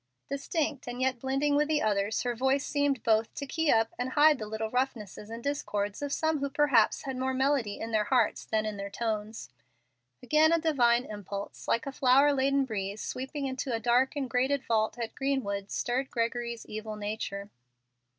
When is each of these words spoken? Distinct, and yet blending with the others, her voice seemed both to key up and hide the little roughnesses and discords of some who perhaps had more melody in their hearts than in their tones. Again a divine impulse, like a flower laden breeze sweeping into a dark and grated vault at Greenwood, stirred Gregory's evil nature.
Distinct, 0.29 0.87
and 0.87 0.99
yet 0.99 1.19
blending 1.19 1.53
with 1.55 1.67
the 1.67 1.83
others, 1.83 2.23
her 2.23 2.33
voice 2.35 2.65
seemed 2.65 3.03
both 3.03 3.31
to 3.35 3.45
key 3.45 3.69
up 3.69 3.93
and 3.99 4.13
hide 4.13 4.39
the 4.39 4.47
little 4.47 4.71
roughnesses 4.71 5.29
and 5.29 5.43
discords 5.43 6.01
of 6.01 6.11
some 6.11 6.39
who 6.39 6.49
perhaps 6.49 7.03
had 7.03 7.15
more 7.17 7.35
melody 7.35 7.79
in 7.79 7.91
their 7.91 8.05
hearts 8.05 8.43
than 8.43 8.65
in 8.65 8.77
their 8.77 8.89
tones. 8.89 9.51
Again 10.23 10.51
a 10.51 10.57
divine 10.57 11.05
impulse, 11.05 11.67
like 11.67 11.85
a 11.85 11.91
flower 11.91 12.33
laden 12.33 12.65
breeze 12.65 12.99
sweeping 13.03 13.45
into 13.45 13.75
a 13.75 13.79
dark 13.79 14.15
and 14.15 14.27
grated 14.27 14.63
vault 14.65 14.97
at 14.97 15.13
Greenwood, 15.13 15.69
stirred 15.69 16.09
Gregory's 16.09 16.65
evil 16.65 16.95
nature. 16.95 17.51